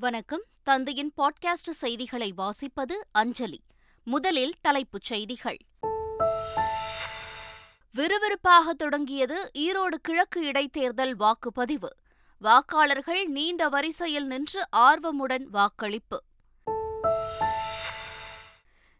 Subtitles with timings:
[0.00, 0.42] வணக்கம்.
[0.62, 3.60] தந்தையின் பாட்காஸ்ட் செய்திகளை வாசிப்பது அஞ்சலி.
[4.04, 5.56] முதலில் தலைப்புச் செய்திகள்.
[7.94, 11.88] விறுவிறுப்பாக தொடங்கியது ஈரோடு கிழக்கு இடைத்தேர்தல் வாக்குப்பதிவு.
[12.42, 16.22] வாக்காளர்கள் நீண்ட வரிசையில் நின்று ஆர்வமுடன் வாக்களிப்பு.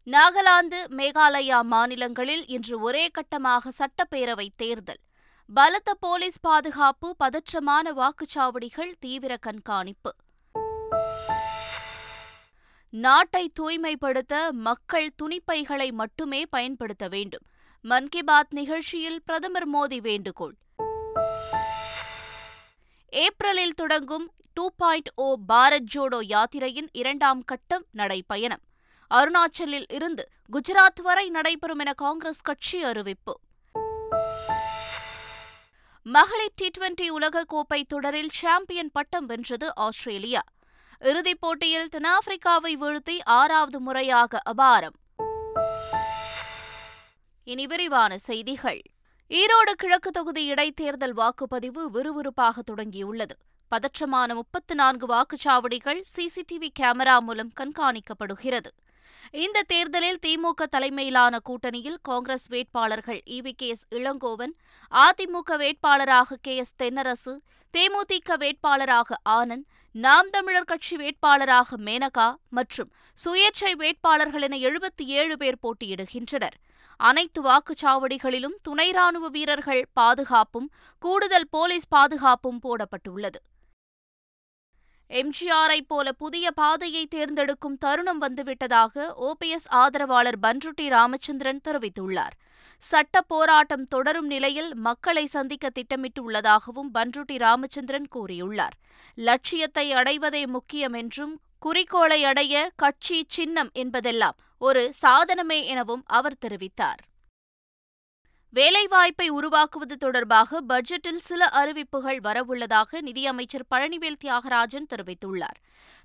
[0.05, 5.01] நாகாலாந்து மேகாலயா மாநிலங்களில் இன்று ஒரே கட்டமாக சட்டப்பேரவை தேர்தல்.
[5.55, 10.15] பலத்த போலீஸ் பாதுகாப்பு பதற்றமான வாக்குச்சாவடிகள் தீவிர கண்காணிப்பு.
[13.01, 17.43] நாட்டை தூய்மைப்படுத்த மக்கள் துணிப்பைகளை மட்டுமே பயன்படுத்த வேண்டும்.
[17.81, 20.55] மன் கி பாத் நிகழ்ச்சியில் பிரதமர் மோடி வேண்டுகோள்.
[23.09, 28.63] ஏப்ரலில் தொடங்கும் two point O Bharat Jodo யாத்திரையின் இரண்டாம் கட்டம் நடைபயணம்.
[29.15, 33.41] அருணாச்சலில் இருந்து குஜராத் வரை நடைபெறும் என காங்கிரஸ் கட்சி அறிவிப்பு.
[36.03, 40.43] மகளிர் டி டுவெண்டி உலகக்கோப்பை தொடரில் சாம்பியன் பட்டம் வென்றது ஆஸ்திரேலியா.
[41.03, 44.97] இறுதிப் போட்டியில் தென்னாப்பிரிக்காவை வீழ்த்தி ஆறாவது முறையாக அபாரம்.
[47.45, 48.83] இனி விரிவான செய்திகள்.
[49.29, 53.37] ஈரோடு கிழக்கு தொகுதி இடைத்தேர்தல் வாக்குப்பதிவு விறுவிறுப்பாக தொடங்கியுள்ளது.
[53.71, 58.71] பதற்றமான முப்பத்து நான்கு வாக்குச்சாவடிகள் சிசிடிவி கேமரா மூலம் கண்காணிக்கப்படுகிறது.
[59.31, 64.53] இந்த தேர்தலில் திமுக தலைமையிலான கூட்டணியில் காங்கிரஸ் வேட்பாளர்கள் E V K S Elangovan
[64.91, 67.39] AIADMK வேட்பாளராக கே எஸ் தென்னரசு
[67.73, 72.91] தேமுதிக வேட்பாளராக ஆனந்த் நாம் தமிழர் கட்சி வேட்பாளராக மேனகா மற்றும்
[73.25, 76.57] சுயேட்சை வேட்பாளர்கள் என எழுபத்தி ஏழு பேர் போட்டியிடுகின்றனர்.
[76.97, 83.41] அனைத்து வாக்குச்சாவடிகளிலும் துணை ராணுவ வீரர்கள் பாதுகாப்பும் கூடுதல் போலீஸ் பாதுகாப்பும் போடப்பட்டுள்ளது.
[85.11, 92.35] எம்ஜிஆரை போல புதிய பாதையை தேர்ந்தெடுக்கும் தருணம் வந்துவிட்டதாக ஓபிஎஸ் ஆதரவாளர் பன்ருட்டி ராமச்சந்திரன் தெரிவித்துள்ளார்.
[92.79, 98.77] சட்ட போராட்டம் தொடரும் நிலையில் மக்களை சந்திக்க திட்டமிட்டுள்ளதாகவும் பன்ருட்டி ராமச்சந்திரன் கூறியுள்ளார்.
[99.15, 107.01] லட்சியத்தை அடைவதே முக்கியம் என்றும் குறிக்கோளை அடைய கட்சி சின்னம் என்பதெல்லாம் ஒரு சாதனமே எனவும் அவர் தெரிவித்தார்.
[108.53, 115.59] வேலைவாய்ப்பை உருவாக்குவது தொடர்பாக பட்ஜெட்டில் சில அறிவிப்புகள் வரவுள்ளதாக நிதியமைச்சர் பழனிவேல் தியாகராஜன் தெரிவித்துள்ளார்.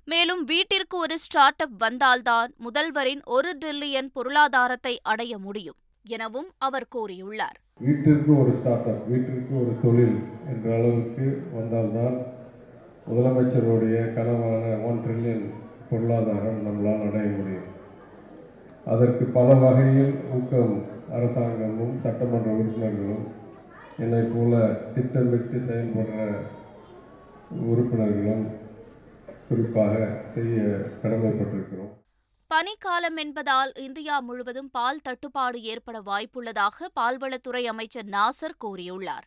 [0.04, 7.58] மேலும் வீட்டிற்கு ஒரு ஸ்டார்ட் அப் வந்தால்தான் முதல்வரின் ஒரு டிரில்லியன் பொருளாதாரத்தை அடைய முடியும் எனவும் அவர் கூறியுள்ளார்.
[7.78, 10.18] வீட்டிற்கு ஒரு ஸ்டார்ட் அப் வீட்டிற்கு ஒரு தொழில்
[10.52, 12.16] என்ற அளவுக்கு வந்தால்தான்
[13.08, 15.46] முதலமைச்சருடைய கனவான ஒன் ட்ரில்லியன்
[15.90, 17.70] பொருளாதாரம் நம்மளால் அடைய முடியும்.
[18.84, 23.26] அதற்கு பல வகையில் ஊக்கம் அரசாங்கமும் சட்டமன்ற உறுப்பினர்களும்
[23.98, 26.40] என்னை போல திட்டமிட்டு செயல்படுற
[27.50, 28.44] உறுப்பினர்களும்
[29.48, 29.94] குறிப்பாக
[30.34, 30.56] செய்ய
[31.02, 31.92] கடமைப்பட்டிருக்கிறோம்.
[32.54, 39.26] பனிக்காலம் என்பதால் இந்தியா முழுவதும் பால் தட்டுப்பாடு ஏற்பட வாய்ப்புள்ளதாக பால்வளத்துறை அமைச்சர் நாசர் கூறியுள்ளார்.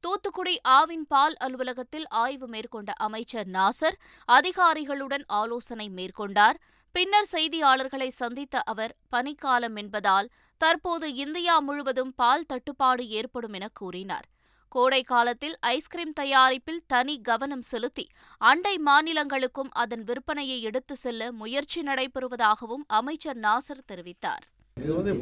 [0.00, 6.58] தூத்துக்குடி ஆவின் பால் அலுவலகத்தில் ஆய்வு மேற்கொண்ட அமைச்சர் நாசர் அதிகாரிகளுடன் ஆலோசனை மேற்கொண்டார்.
[6.92, 10.28] பின்னர் செய்தியாளர்களை சந்தித்த அவர் பனிக்காலம் என்பதால்
[10.60, 14.26] தற்போது இந்தியா முழுவதும் பால் தட்டுப்பாடு ஏற்படும் என கூறினார்.
[14.74, 18.04] கோடை காலத்தில் ஐஸ்கிரீம் தயாரிப்பில் தனி கவனம் செலுத்தி
[18.40, 24.44] அண்டை மாநிலங்களுக்கும் அதன் விற்பனையை எடுத்து செல்ல முயற்சி நடைபெறுவதாகவும் அமைச்சர் நாசர் தெரிவித்தார்.
[24.76, 25.12] இது வந்து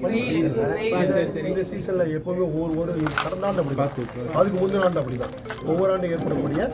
[1.50, 3.92] இந்த சீசனில் எப்போவுமே ஒவ்வொரு ஒரு கடந்த ஆண்டு அப்படி தான்
[4.38, 5.36] அதுக்கு முந்தின ஆண்டு அப்படி தான்
[5.70, 6.64] ஒவ்வொரு ஆண்டு ஏற்படக்கூடிய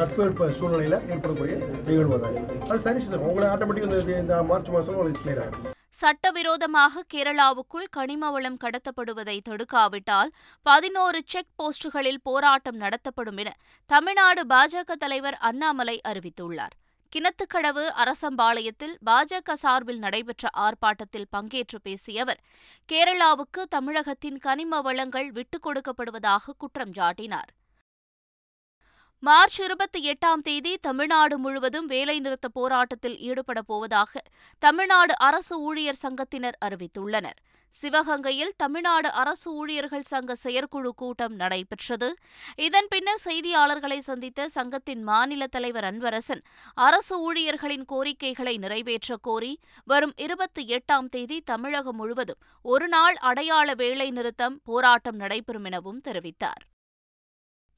[0.00, 1.56] தட்பவெப்ப சூழ்நிலையில் ஏற்படக்கூடிய
[1.90, 2.40] நிகழ்வு தான்
[2.70, 8.56] அது சரி செய்யும் உங்களை ஆட்டோமேட்டிக் இந்த மார்ச் மாதம் உங்களுக்கு கிளியர் ஆகும் சட்டவிரோதமாக கேரளாவுக்குள் கனிம வளம்
[8.60, 10.30] கடத்தப்படுவதை தடுக்காவிட்டால்
[10.62, 13.50] பதினோரு செக் போஸ்டுகளில் போராட்டம் நடத்தப்படும் என
[13.86, 16.74] தமிழ்நாடு பாஜக தலைவர் அண்ணாமலை அறிவித்துள்ளார்.
[17.12, 22.40] கிணத்துக்கடவு அரசம்பாளையத்தில் பாஜக சார்பில் நடைபெற்ற ஆர்ப்பாட்டத்தில் பங்கேற்று பேசிய அவர்
[22.92, 27.52] கேரளாவுக்கு தமிழகத்தின் கனிம வளங்கள் விட்டுக் கொடுக்கப்படுவதாக குற்றம் சாட்டினார்.
[29.26, 34.22] மார்ச் இருபத்தி எட்டாம் தேதி தமிழ்நாடு முழுவதும் வேலைநிறுத்த போராட்டத்தில் ஈடுபட போவதாக
[34.58, 37.38] தமிழ்நாடு அரசு ஊழியர் சங்கத்தினர் அறிவித்துள்ளனர்.
[37.74, 42.08] சிவகங்கையில் தமிழ்நாடு அரசு ஊழியர்கள் சங்க செயற்குழு கூட்டம் நடைபெற்றது.
[42.66, 46.44] இதன் பின்னர் செய்தியாளர்களை சந்தித்த சங்கத்தின் மாநில தலைவர் அன்பரசன்
[46.88, 49.54] அரசு ஊழியர்களின் கோரிக்கைகளை நிறைவேற்ற கோரி
[49.84, 56.64] வரும் இருபத்தி எட்டாம் தேதி தமிழகம் முழுவதும் ஒருநாள் அடையாள வேலைநிறுத்தம் போராட்டம் நடைபெறும் எனவும் தெரிவித்தார்.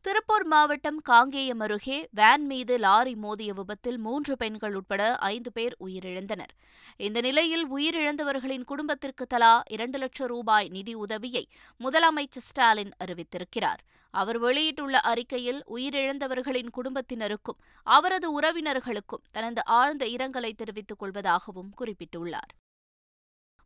[0.06, 6.52] திருப்பூர் மாவட்டம் காங்கேயம் அருகே வேன் மீது லாரி மோதிய விபத்தில் மூன்று பெண்கள் உட்பட ஐந்து பேர் உயிரிழந்தனர்.
[6.96, 11.48] இந்த நிலையில் உயிரிழந்தவர்களின் குடும்பத்திற்கு தலா இரண்டு லட்சம் ரூபாய் நிதி உதவியை
[11.80, 13.82] முதலமைச்சர் ஸ்டாலின் அறிவித்திருக்கிறார்.
[14.10, 22.54] அவர் வெளியிட்டுள்ள அறிக்கையில் உயிரிழந்தவர்களின் குடும்பத்தினருக்கும் அவரது உறவினர்களுக்கும் தனது ஆழ்ந்த இரங்கலை தெரிவித்துக் கொள்வதாகவும் குறிப்பிட்டுள்ளார்.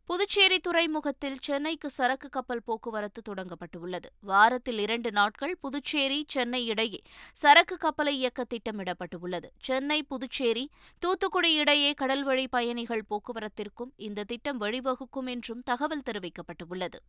[0.09, 4.09] புதுச்சேரி துறைமுகத்தில் சென்னைக்கு சரக்கு கப்பல் போக்குவரத்து தொடங்கப்பட்டுள்ளது.
[4.21, 7.01] வாரத்தில் இரண்டு நாட்கள் புதுச்சேரி சென்னை இடையே
[7.33, 9.49] சரக்கு கப்பலை இயக்க திட்டமிடப்பட்டுள்ளது.
[9.61, 16.99] சென்னை புதுச்சேரி தூத்துக்குடி இடையே கடல்வழி பயணிகள் போக்குவரத்திற்கும் இந்த திட்டம் வழிவகுக்கும் என்றும் தகவல் தெரிவிக்கப்பட்டுள்ளது.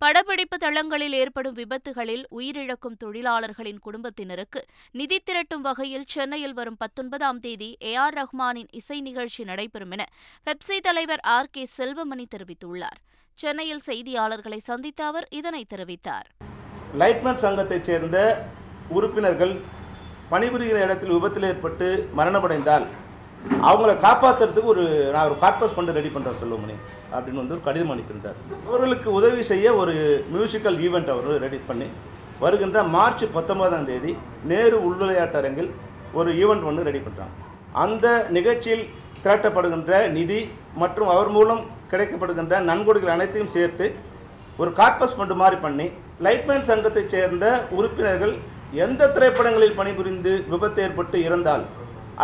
[0.00, 4.60] படப்பிடிப்பு தளங்களில் ஏற்படும் விபத்துகளில் உயிரிழக்கும் தொழிலாளர்களின் குடும்பத்தினருக்கு
[4.92, 10.06] நிதி திரட்டும் வகையில் சென்னையில் வரும் பத்தொன்பதாம் தேதி ஏ ஆர் ரஹ்மானின் இசை நிகழ்ச்சி நடைபெறும் என
[10.46, 13.00] பெப்சி தலைவர் ஆர் கே செல்வமணி தெரிவித்துள்ளார்.
[13.38, 16.28] சென்னையில் செய்தியாளர்களை சந்தித்த அவர் இதனை தெரிவித்தார்.
[16.98, 18.18] லைட்மேன் சங்கத்தைச் சேர்ந்த
[18.88, 19.54] உறுப்பினர்கள்
[20.30, 22.86] பணிபுரிகிற இடத்தில் விபத்தில் ஏற்பட்டு மரணமடைந்தால்
[23.68, 26.76] அவங்கள காப்பாற்றுறதுக்கு ஒரு நான் ஒரு கார்பஸ் ஃபண்டு ரெடி பண்ணுறேன் செல்வமணி
[27.14, 28.38] அப்படின்னு வந்து ஒரு கடிதம் அனுப்பியிருந்தார்.
[28.68, 29.94] அவர்களுக்கு உதவி செய்ய ஒரு
[30.34, 31.88] மியூசிக்கல் ஈவெண்ட் அவர் ரெடி பண்ணி
[32.40, 34.12] வருகின்ற மார்ச் பத்தொன்பதாம் தேதி
[34.50, 35.70] நேரு உள்விளையாட்டரங்கில்
[36.14, 37.34] ஒரு ஈவெண்ட் ஒன்று ரெடி பண்ணுறாங்க
[37.84, 38.06] அந்த
[38.36, 38.84] நிகழ்ச்சியில்
[39.24, 40.40] திரட்டப்படுகின்ற நிதி
[40.76, 41.62] மற்றும் அவர் மூலம்
[41.92, 43.86] கிடைக்கப்படுகின்ற நன்கொடைகள் அனைத்தையும் சேர்த்து
[44.58, 45.86] ஒரு கார்பஸ் ஃபண்டு மாதிரி பண்ணி
[46.20, 48.34] லைட்மேன் சங்கத்தைச் சேர்ந்த உறுப்பினர்கள்
[48.84, 51.64] எந்த திரைப்படங்களில் பணிபுரிந்து விபத்து ஏற்பட்டு இறந்தால்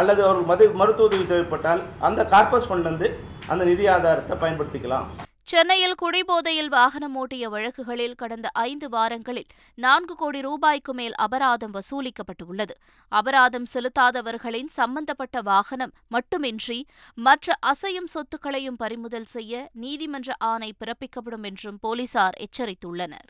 [0.01, 3.11] அல்லது அவர்கள் மது மருத்துவ உதவி தேவைப்பட்டால் அந்த கார்பஸ் ஃபண்ட்லேருந்து
[3.53, 5.09] அந்த நிதி ஆதாரத்தை பயன்படுத்திக்கலாம்.
[5.53, 9.51] சென்னையில் குடிபோதையில் வாகனம் ஓட்டிய வழக்குகளில் கடந்த ஐந்து வாரங்களில்
[9.85, 12.75] நான்கு கோடி ரூபாய்க்கு மேல் அபராதம் வசூலிக்கப்பட்டுள்ளது.
[13.13, 16.79] அபராதம் செலுத்தாதவர்களின் சம்பந்தப்பட்ட வாகனம் மட்டுமின்றி
[17.27, 23.29] மற்ற அசையும் சொத்துக்களையும் பறிமுதல் செய்ய நீதிமன்ற ஆணை பிறப்பிக்கப்படும் என்றும் போலீசார் எச்சரித்துள்ளனர்.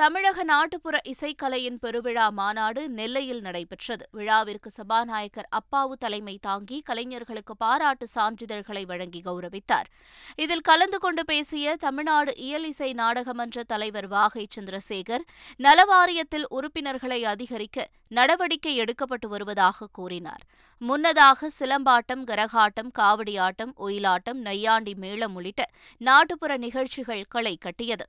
[0.00, 4.04] தமிழக நாட்டுப்புற இசைக்கலையின் பெருவிழா மாநாடு நெல்லையில் நடைபெற்றது.
[4.12, 9.88] விழாவிற்கு சபாநாயகர் அப்பாவு தலைமை தாங்கி கலைஞர்களுக்கு பாராட்டு சான்றிதழ்களை வழங்கி கௌரவித்தார்.
[10.36, 15.26] இதில் கலந்து கொண்டு பேசிய தமிழ்நாடு இயல் இசை நாடகமன்ற தலைவர் வாகை சந்திரசேகர்
[15.58, 20.44] நலவாரியத்தில் உறுப்பினர்களை அதிகரிக்க நடவடிக்கை எடுக்கப்பட்டு வருவதாக கூறினார்.
[20.78, 28.06] முன்னதாக சிலம்பாட்டம் கரகாட்டம் காவடியாட்டம் ஒயிலாட்டம் நையாண்டி மேளம் உள்ளிட்ட நாட்டுப்புற நிகழ்ச்சிகள் களை கட்டியது.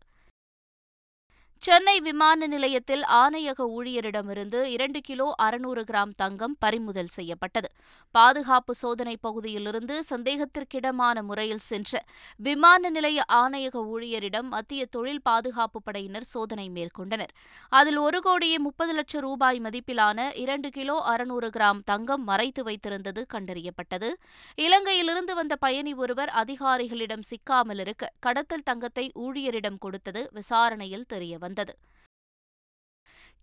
[1.63, 7.69] சென்னை விமான நிலையத்தில் ஆணையக ஊழியரிடமிருந்து இரண்டு கிலோ அறுநூறு கிராம் தங்கம் பறிமுதல் செய்யப்பட்டது.
[8.16, 12.02] பாதுகாப்பு சோதனை பகுதியிலிருந்து சந்தேகத்திற்கிடமான முறையில் சென்ற
[12.40, 17.31] விமான நிலைய ஆணையக ஊழியரிடம் மத்திய தொழில் பாதுகாப்பு படையினர் சோதனை மேற்கொண்டனர்.
[17.72, 24.12] அதில் ஒரு கோடியே முப்பது லட்சம் ரூபாய் மதிப்பிலான இரண்டு கிலோ அறுநூறு கிராம் தங்கம் மறைத்து வைத்திருந்தது கண்டறியப்பட்டது.
[24.57, 31.50] இலங்கையிலிருந்து வந்த பயணி ஒருவர் அதிகாரிகளிடம் சிக்காமல் இருக்க கடத்தல் தங்கத்தை ஊழியரிடம் கொடுத்தது விசாரணையில் தெரியவந்தது.
[31.51, 31.74] வந்தது.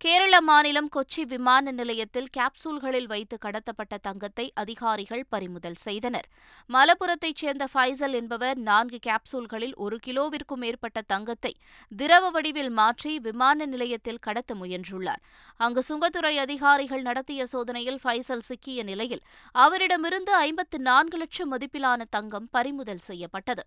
[0.01, 6.27] கேரள மாநிலம் கொச்சி விமான நிலையத்தில் கேப்சூல்களில் வைத்து கடத்தப்பட்ட தங்கத்தை அதிகாரிகள் பறிமுதல் செய்தனர்.
[6.69, 11.53] மலப்புரத்தைச் சேர்ந்த ஃபைசல் என்பவர் நான்கு கேப்சூல்களில் ஒரு கிலோவிற்கும் மேற்பட்ட தங்கத்தை
[11.91, 15.21] திரவ வடிவில் மாற்றி விமான நிலையத்தில் கடத்த முயன்றுள்ளார்.
[15.57, 23.05] அங்கு சுங்கத்துறை அதிகாரிகள் நடத்திய சோதனையில் ஃபைசல் சிக்கிய நிலையில் அவரிடமிருந்து ஐம்பத்து நான்கு லட்சம் மதிப்பிலான தங்கம் பறிமுதல்
[23.09, 23.65] செய்யப்பட்டது.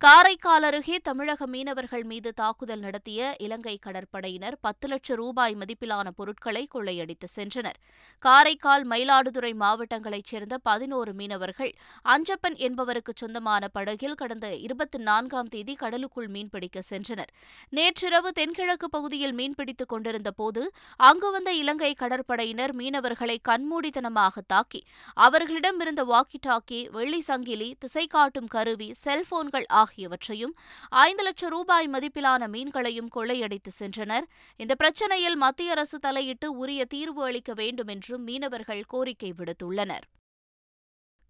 [0.00, 7.26] காரைக்கால் அருகே தமிழக மீனவர்கள் மீது தாக்குதல் நடத்திய இலங்கை கடற்படையினர் பத்து லட்சம் ரூபாய் மதிப்பிலான பொருட்களை கொள்ளையடித்து
[7.36, 7.78] சென்றனர்.
[8.22, 11.72] காரைக்கால் மயிலாடுதுறை மாவட்டங்களைச் சேர்ந்த பதினோரு மீனவர்கள்
[12.04, 17.30] அஞ்சப்பன் என்பவருக்கு சொந்தமான படகில் கடந்த இருபத்தி நான்காம் தேதி கடலுக்குள் மீன்பிடிக்க சென்றனர்.
[17.72, 20.64] நேற்றிரவு தென்கிழக்கு பகுதியில் மீன்பிடித்துக் கொண்டிருந்த போது
[21.00, 24.82] அங்கு வந்த இலங்கை கடற்படையினர் மீனவர்களை கண்மூடித்தனமாக தாக்கி
[25.16, 30.54] அவர்களிடமிருந்த வாக்கி டாக்கி வெள்ளி சங்கிலி திசை காட்டும் கருவி செல்போன்கள் ஆகியவற்றையும்
[31.06, 34.26] ஐந்து லட்சம் ரூபாய் மதிப்பிலான மீன்களையும் கொள்ளையடித்து சென்றனர்.
[34.62, 40.06] இந்த பிரச்சினையில் மத்திய அரசு தலையிட்டு உரிய தீர்வு அளிக்க வேண்டும் என்றும் மீனவர்கள் கோரிக்கை விடுத்துள்ளனர்.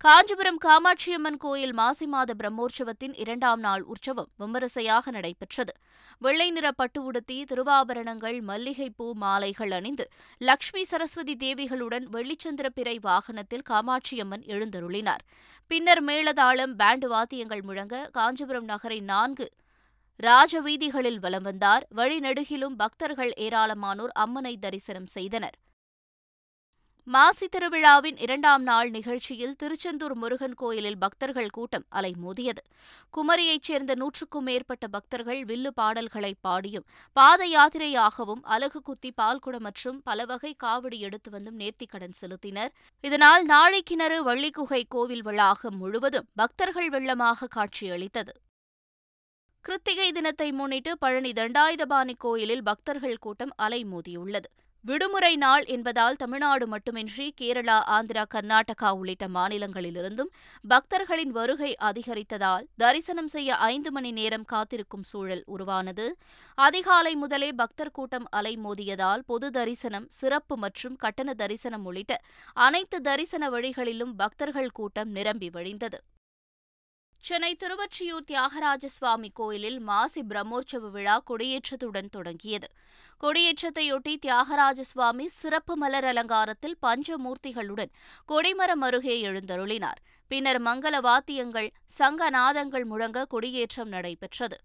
[0.01, 5.73] காஞ்சிபுரம் காமாட்சியம்மன் கோயில் மாசி மாத பிரம்மோற்சவத்தின் இரண்டாம் நாள் உற்சவம் விமரிசையாக நடைபெற்றது.
[6.19, 10.07] வெள்ளை நிற பட்டு உடுத்தி திருவாபரணங்கள் மல்லிகைப்பூ மாலைகள் அணிந்து
[10.41, 15.25] லக்ஷ்மி சரஸ்வதி தேவிகளுடன் வெள்ளிச்சந்திர பிறை வாகனத்தில் காமாட்சியம்மன் எழுந்தருளினார்.
[15.71, 19.49] பின்னர் மேளதாளம் பேண்டு வாத்தியங்கள் முழங்க காஞ்சிபுரம் நகரை நான்கு
[20.23, 21.87] ராஜவீதிகளில் வலம் வந்தார்.
[21.97, 25.59] வழிநெடுகிலும் பக்தர்கள் ஏராளமானோர் அம்மனை தரிசனம் செய்தனர்.
[27.07, 32.63] மாசி திருவிழாவின் இரண்டாம் நாள் நிகழ்ச்சியில் திருச்செந்தூர் முருகன் கோயிலில் பக்தர்கள் கூட்டம் அலைமோதியது.
[33.17, 40.25] குமரியைச் சேர்ந்த நூற்றுக்கும் மேற்பட்ட பக்தர்கள் வில்லு பாடல்களை பாடியும் பாத யாத்திரையாகவும் அலகு குத்தி பால்குடம் மற்றும் பல
[40.25, 42.73] வகை காவடி எடுத்து வந்தும் நேர்த்திக்கடன் செலுத்தினர்.
[43.01, 48.35] இதனால் நாழிக்கிணறு வள்ளிக்குகை கோவில் வளாகம் முழுவதும் பக்தர்கள் வெள்ளமாக காட்சியளித்தது.
[49.61, 54.49] கிருத்திகை தினத்தை முன்னிட்டு பழனி தண்டாயுதபாணி கோயிலில் பக்தர்கள் கூட்டம் அலைமோதியுள்ளது.
[54.85, 60.31] விடுமுறை நாள் என்பதால் தமிழ்நாடு மட்டுமின்றி கேரளா ஆந்திரா கர்நாடகா உள்ளிட்ட மாநிலங்களிலிருந்தும்
[60.65, 66.17] பக்தர்களின் வருகை அதிகரித்ததால் தரிசனம் செய்ய ஐந்து மணி நேரம் காத்திருக்கும் சூழல் உருவானது.
[66.59, 72.21] அதிகாலை முதலே பக்தர் கூட்டம் அலைமோதியதால் பொது தரிசனம் சிறப்பு மற்றும் கட்டண தரிசனம் உள்ளிட்ட
[72.53, 76.01] அனைத்து தரிசன வழிகளிலும் பக்தர்கள் கூட்டம் நிரம்பி வழிந்தது.
[77.25, 82.69] சென்னை திருவொற்றியூர் தியாகராஜ சுவாமி கோயிலில் மாசி பிரம்மோற்சவ விழா கொடியேற்றத்துடன் தொடங்கியது.
[83.21, 87.93] கொடியேற்றத்தையொட்டி தியாகராஜ சுவாமி சிறப்பு மலர் அலங்காரத்தில் பஞ்சமூர்த்திகளுடன்
[88.27, 90.01] கொடிமரம் அருகே எழுந்தருளினார்.
[90.29, 94.59] பின்னர் மங்கள வாத்தியங்கள் சங்கநாதங்கள் முழங்க கொடியேற்றம் நடைபெற்றது.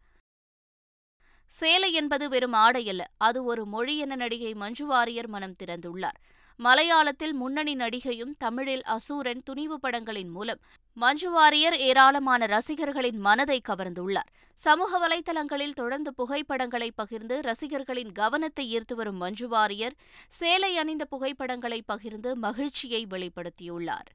[1.51, 6.19] சேலை என்பது வெறும் ஆடையல்ல அது ஒரு மொழி என நடிகை மஞ்சு வாரியர் மனம் திறந்துள்ளார்.
[6.63, 10.59] மலையாளத்தில் முன்னணி நடிகையும் தமிழில் அசூரன் துணிவு படங்களின் மூலம்
[10.93, 14.31] மஞ்சு வாரியர் ஏராளமான ரசிகர்களின் மனதை கவர்ந்துள்ளார்.
[14.59, 19.95] சமூக வலைதளங்களில் தொடர்ந்து புகைப்படங்களை பகிர்ந்து ரசிகர்களின் கவனத்தை ஈர்த்து வரும் மஞ்சு வாரியர்
[20.27, 24.09] சேலை அணிந்த புகைப்படங்களை பகிர்ந்து மகிழ்ச்சியை வெளிப்படுத்தியுள்ளார்.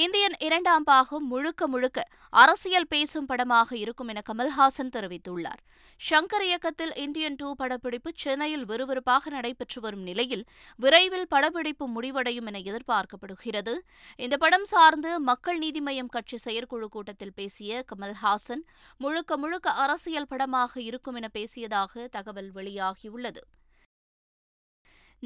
[0.00, 5.60] இந்தியன் இரண்டாம் பாகம் முழுக்க முழுக்க அரசியல் பேசும் படமாக இருக்கும் என கமல்ஹாசன் தெரிவித்துள்ளார்.
[6.00, 10.44] ஷங்கர் இயக்கத்தில் இந்தியன் டூ படப்பிடிப்பு சென்னையில் விறுவிறுப்பாக நடைபெற்று வரும் நிலையில்
[10.76, 13.74] விரைவில் படப்பிடிப்பு முடிவடையும் என எதிர்பார்க்கப்படுகிறது.
[14.16, 18.62] இந்த படம் சார்ந்து மக்கள் நீதி மய்யம் கட்சி செயற்குழு கூட்டத்தில் பேசிய கமல்ஹாசன்
[18.98, 23.42] முழுக்க முழுக்க அரசியல் படமாக இருக்கும் என பேசியதாக தகவல் வெளியாகியுள்ளது.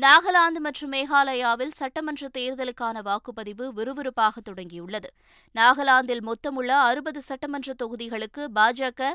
[0.02, 5.08] நாகாலாந்து மற்றும் மேகாலயாவில் சட்டமன்ற தேர்தலுக்கான வாக்குப்பதிவு விறுவிறுப்பாக தொடங்கியுள்ளது.
[5.54, 9.08] நாகாலாந்தில் மொத்தமுள்ள அறுபது சட்டமன்ற தொகுதிகளுக்கு பாஜக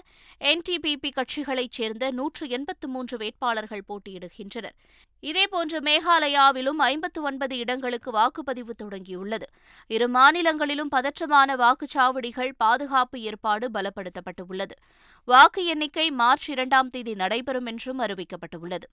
[0.52, 4.76] என்டிபிபி கட்சிகளைச் சேர்ந்த நூற்று எண்பத்து மூன்று வேட்பாளர்கள் போட்டியிடுகின்றனர்.
[5.20, 9.48] இதேபோன்று மேகாலயாவிலும் ஐம்பத்து ஒன்பது இடங்களுக்கு வாக்குப்பதிவு தொடங்கியுள்ளது.
[9.88, 14.78] இரு மாநிலங்களிலும் பதற்றமான வாக்குச்சாவடிகள் பாதுகாப்பு ஏற்பாடு பலப்படுத்தப்பட்டுள்ளது.
[15.28, 18.90] வாக்கு எண்ணிக்கை மார்ச் இரண்டாம் தேதி நடைபெறும் என்றும் அறிவிக்கப்பட்டுள்ளது.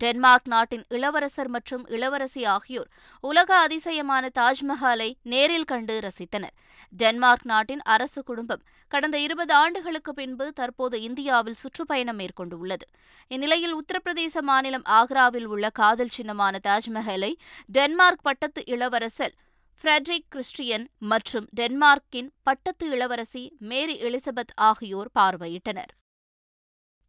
[0.00, 2.88] டென்மார்க் நாட்டின் இளவரசர் மற்றும் இளவரசி ஆகியோர்
[3.20, 6.54] உலக அதிசயமான தாஜ்மஹாலை நேரில் கண்டு ரசித்தனர்.
[6.92, 12.86] டென்மார்க் நாட்டின் அரசு குடும்பம் கடந்த இருபது ஆண்டுகளுக்கு பின்பு தற்போது இந்தியாவில் சுற்றுப்பயணம் மேற்கொண்டுள்ளது.
[13.28, 17.32] இந்நிலையில் உத்தரப்பிரதேச மாநிலம் ஆக்ராவில் உள்ள காதல் சின்னமான தாஜ்மஹாலை
[17.78, 19.34] டென்மார்க் பட்டத்து இளவரசர்
[19.84, 25.92] ஃப்ரெட்ரிக் கிறிஸ்டியன் மற்றும் டென்மார்க்கின் பட்டத்து இளவரசி மேரி எலிசபெத் ஆகியோர் பார்வையிட்டனர்.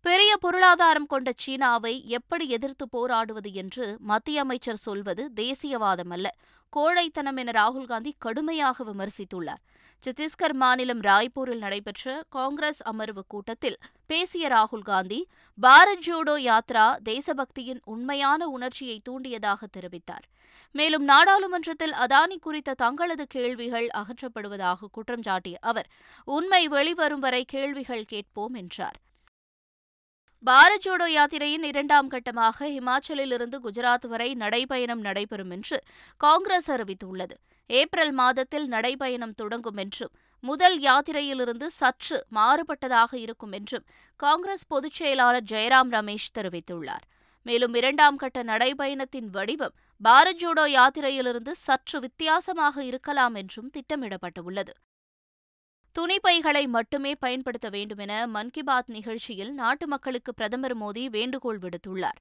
[0.06, 6.28] பெரிய பொருளாதாரம் கொண்ட சீனாவை எப்படி எதிர்த்து போராடுவது என்று மத்திய அமைச்சர் சொல்வது தேசியவாதம் அல்ல.
[6.74, 9.62] கோழைத்தனம் என ராகுல்காந்தி கடுமையாக விமர்சித்துள்ளார்.
[10.04, 15.22] சத்தீஸ்கர் மாநிலம் ராய்ப்பூரில் நடைபெற்ற காங்கிரஸ் அமர்வு கூட்டத்தில் பேசிய ராகுல்காந்தி
[15.62, 20.28] பாரத் ஜோடோ யாத்ரா தேசபக்தியின் உண்மையான உணர்ச்சியை தூண்டியதாக தெரிவித்தார்.
[20.72, 25.90] மேலும் நாடாளுமன்றத்தில் அதானி குறித்த தங்களது கேள்விகள் அகற்றப்படுவதாக குற்றம் சாட்டிய அவர்
[26.26, 29.00] உண்மை வெளிவரும் வரை கேள்விகள் கேட்போம் என்றார்.
[30.46, 35.84] பாரத் ஜோடோ யாத்திரையின் இரண்டாம் கட்டமாக ஹிமாச்சலிலிருந்து குஜராத் வரை நடைபயணம் நடைபெறும் என்று
[36.18, 37.36] காங்கிரஸ் அறிவித்துள்ளது.
[37.70, 43.86] ஏப்ரல் மாதத்தில் நடைபயணம் தொடங்கும் என்றும் முதல் யாத்திரையிலிருந்து சற்று மாறுபட்டதாக இருக்கும் என்றும்
[44.16, 47.06] காங்கிரஸ் பொதுச் செயலாளர் ஜெயராம் ரமேஷ் தெரிவித்துள்ளார்.
[47.44, 54.76] மேலும் இரண்டாம் கட்ட நடைபயணத்தின் வடிவம் பாரத் ஜோடோ யாத்திரையிலிருந்து சற்று வித்தியாசமாக இருக்கலாம் என்றும் திட்டமிடப்பட்டுள்ளது.
[55.96, 62.20] துணிப்பைகளை மட்டுமே பயன்படுத்த வேண்டுமென மன் கி பாத் நிகழ்ச்சியில் நாட்டு மக்களுக்கு பிரதமர் மோடி வேண்டுகோள் விடுத்துள்ளார்.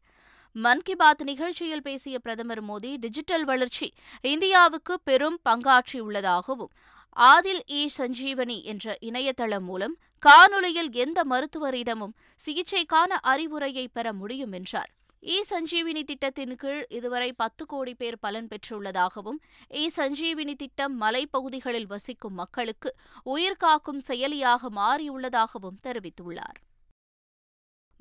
[0.52, 6.72] மன் கி பாத் நிகழ்ச்சியில் பேசிய பிரதமர் மோடி டிஜிட்டல் வளர்ச்சி இந்தியாவுக்கு பெரும் பங்காற்றியுள்ளதாகவும்
[7.16, 14.90] ஆதில் இ சஞ்சீவனி என்ற இணையதளம் மூலம் காணொலியில் எந்த மருத்துவரிடமும் சிகிச்சைக்கான அறிவுரையை பெற முடியும் என்றார்.
[15.22, 19.38] இ சஞ்சீவினி திட்டத்தின் கீழ் இதுவரை பத்து கோடி பேர் பலன் பெற்றுள்ளதாகவும்
[19.70, 22.90] இ சஞ்சீவினி திட்டம் மலைப்பகுதிகளில் வசிக்கும் மக்களுக்கு
[23.24, 26.58] உயிர்காக்கும் செயலியாக மாறியுள்ளதாகவும் தெரிவித்துள்ளார்.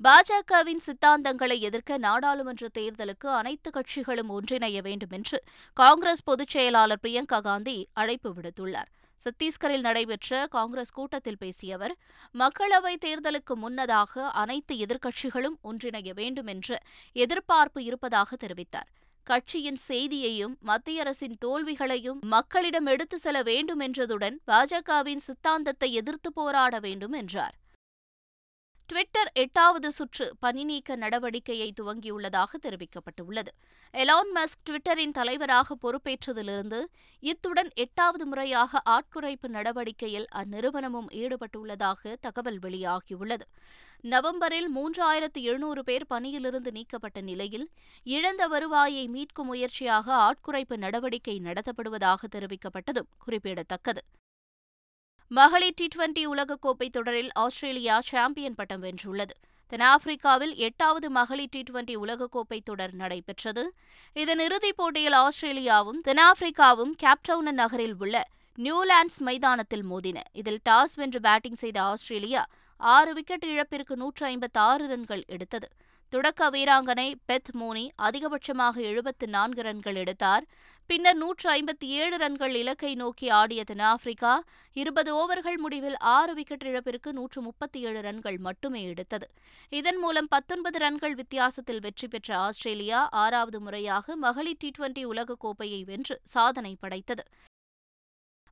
[0.00, 5.42] பாஜகவின் சித்தாந்தங்களை எதிர்க்க நாடாளுமன்ற தேர்தலுக்கு அனைத்து கட்சிகளும் ஒன்றிணைய வேண்டும் என்று
[5.76, 8.90] காங்கிரஸ் பொதுச் செயலாளர் பிரியங்கா காந்தி அழைப்பு விடுத்துள்ளார்.
[9.24, 11.94] சத்தீஸ்கரில் நடைபெற்ற காங்கிரஸ் கூட்டத்தில் பேசிய அவர்
[12.34, 16.78] மக்களவைத் தேர்தலுக்கு முன்னதாக அனைத்து எதிர்க்கட்சிகளும் ஒன்றிணைய வேண்டும் என்று
[17.12, 18.88] எதிர்பார்ப்பு இருப்பதாக தெரிவித்தார்.
[19.26, 27.12] கட்சியின் செய்தியையும் மத்திய அரசின் தோல்விகளையும் மக்களிடம் எடுத்து செல்ல வேண்டும் என்றதுடன் பாஜகவின் சித்தாந்தத்தை எதிர்த்து போராட வேண்டும்
[27.12, 27.54] என்றார்.
[28.92, 33.48] ட்விட்டர் எட்டாவது சுற்று பணிநீக்க நடவடிக்கையை துவங்கியுள்ளதாக தெரிவிக்கப்பட்டுள்ளது.
[33.94, 36.80] எலான் மஸ்க் ட்விட்டரின் தலைவராக பொறுப்பேற்றதிலிருந்து
[37.20, 43.46] இத்துடன் எட்டாவது முறையாக ஆட்குறைப்பு நடவடிக்கையில் அந்நிறுவனமும் ஈடுபட்டுள்ளதாக தகவல் வெளியாகியுள்ளது.
[44.00, 47.70] நவம்பரில் மூன்றாயிரத்து எழுநூறு பேர் பணியிலிருந்து நீக்கப்பட்ட நிலையில்
[48.02, 54.04] இழந்த வருவாயை மீட்கும் முயற்சியாக ஆட்குறைப்பு நடவடிக்கை நடத்தப்படுவதாக தெரிவிக்கப்பட்டதும் குறிப்பிடத்தக்கது.
[55.36, 59.34] மகளிர் டி டுவெண்டி உலகக்கோப்பை தொடரில் ஆஸ்திரேலியா சாம்பியன் பட்டம் வென்றுள்ளது.
[59.70, 63.72] தென்னாப்பிரிக்காவில் எட்டாவது மகளிர் டி டுவெண்டி உலகக்கோப்பை தொடர் நடைபெற்றது.
[64.12, 70.16] இதன் இறுதிப் போட்டியில் ஆஸ்திரேலியாவும் தென்னாப்பிரிக்காவும் கேப்டவுன் நகரில் உள்ள நியூலாண்ட்ஸ் மைதானத்தில் மோதின.
[70.32, 72.46] இதில் டாஸ் வென்று பேட்டிங் செய்த ஆஸ்திரேலியா
[72.76, 75.68] ஆறு விக்கெட் இழப்பிற்கு நூற்று ஐம்பத்தி ஆறு ரன்கள் எடுத்தது.
[76.12, 80.44] தொடக்க வீராங்கனை பெத் மோனி அதிகபட்சமாக எழுபத்து நான்கு ரன்கள் எடுத்தார்.
[80.86, 87.12] பின்னர் நூற்று ஐம்பத்தி ஏழு ரன்கள் இலக்கை நோக்கி ஆடிய தென்னாப்பிரிக்கா இருபது ஓவர்கள் முடிவில் ஆறு விக்கெட் இழப்பிற்கு
[87.12, 89.30] நூற்று முப்பத்தி ஏழு ரன்கள் மட்டுமே எடுத்தது.
[89.68, 96.20] இதன் மூலம் பத்தொன்பது ரன்கள் வித்தியாசத்தில் வெற்றி பெற்ற ஆஸ்திரேலியா ஆறாவது முறையாக மகளிர் டி டுவெண்டி உலகக்கோப்பையை வென்று
[96.22, 97.24] சாதனை படைத்தது.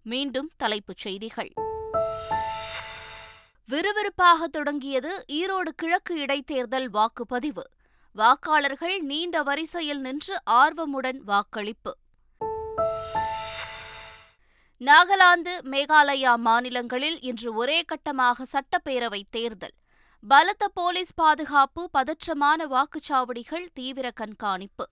[0.03, 1.53] மீண்டும் தலைப்புச் செய்திகள்.
[3.71, 7.63] விறுவிறுப்பாக தொடங்கியது ஈரோடு கிழக்கு இடைத்தேர்தல் வாக்குப்பதிவு.
[8.17, 11.97] வாக்காளர்கள் நீண்ட வரிசையில் நின்று ஆர்வமுடன் வாக்களிப்பு.
[14.79, 19.75] நாகாலாந்து மேகாலயா மாநிலங்களில் இன்று ஒரே கட்டமாக சட்டப்பேரவை தேர்தல்.
[20.29, 24.89] பலத்த போலீஸ் பாதுகாப்பு பதற்றமான வாக்குச்சாவடிகள் தீவிர கண்காணிப்பு.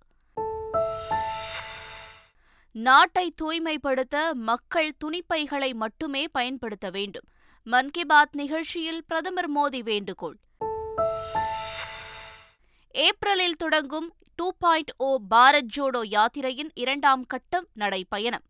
[2.73, 7.29] நாட்டை தூய்மைப்படுத்த மக்கள் துணிப்பைகளை மட்டுமே பயன்படுத்த வேண்டும்.
[7.71, 10.39] மன் கி பாத் நிகழ்ச்சியில் பிரதமர் மோடி வேண்டுகோள்.
[12.91, 18.45] ஏப்ரலில் தொடங்கும் two point O Bharat Jodo யாத்திரையின் இரண்டாம் கட்டம் நடைபயணம்.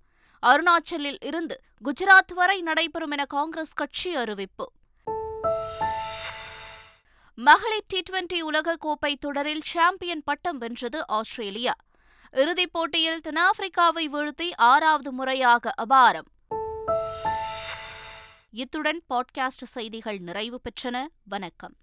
[0.47, 4.73] அருணாச்சலில் இருந்து குஜராத் வரை நடைபெறும் என காங்கிரஸ் கட்சி அறிவிப்பு.
[7.35, 11.75] மகளிர் டி டுவெண்டி உலகக்கோப்பை தொடரில் சாம்பியன் பட்டம் வென்றது ஆஸ்திரேலியா.
[12.31, 16.37] இறுதிப் போட்டியில் தென்னாப்பிரிக்காவை வீழ்த்தி ஆறாவது முறையாக அபாரம்.
[18.51, 21.07] இத்துடன் பாட்காஸ்ட் செய்திகள் நிறைவு பெற்றன.
[21.25, 21.77] வணக்கம்.